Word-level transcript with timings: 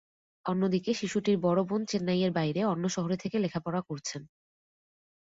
অন্যদিকে 0.45 0.91
শিশুটির 0.93 1.37
বড় 1.37 1.61
বোন 1.63 1.81
চেন্নাইয়ের 1.85 2.31
বাইরে 2.31 2.61
অন্য 2.63 2.83
শহরে 2.89 3.15
থেকে 3.17 3.37
লেখাপড়া 3.39 3.81
করছেন। 3.81 4.21